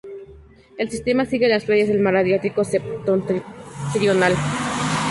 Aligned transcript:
El 0.79 0.89
sistema 0.89 1.25
sigue 1.25 1.47
las 1.47 1.65
playas 1.65 1.87
del 1.87 1.99
mar 1.99 2.15
Adriático 2.15 2.63
septentrional. 2.63 4.33